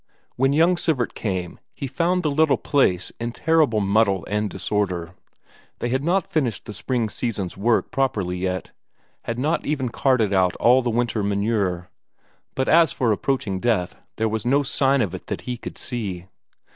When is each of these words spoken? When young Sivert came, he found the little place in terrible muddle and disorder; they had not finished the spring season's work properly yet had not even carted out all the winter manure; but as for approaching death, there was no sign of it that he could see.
When 0.35 0.51
young 0.51 0.77
Sivert 0.77 1.13
came, 1.13 1.59
he 1.75 1.85
found 1.85 2.23
the 2.23 2.31
little 2.31 2.57
place 2.57 3.11
in 3.19 3.33
terrible 3.33 3.81
muddle 3.81 4.25
and 4.27 4.49
disorder; 4.49 5.13
they 5.77 5.89
had 5.89 6.03
not 6.03 6.25
finished 6.25 6.65
the 6.65 6.73
spring 6.73 7.07
season's 7.07 7.55
work 7.55 7.91
properly 7.91 8.39
yet 8.39 8.71
had 9.25 9.37
not 9.37 9.63
even 9.63 9.89
carted 9.89 10.33
out 10.33 10.55
all 10.55 10.81
the 10.81 10.89
winter 10.89 11.21
manure; 11.21 11.91
but 12.55 12.67
as 12.67 12.91
for 12.91 13.11
approaching 13.11 13.59
death, 13.59 13.95
there 14.15 14.27
was 14.27 14.43
no 14.43 14.63
sign 14.63 15.03
of 15.03 15.13
it 15.13 15.27
that 15.27 15.41
he 15.41 15.55
could 15.55 15.77
see. 15.77 16.25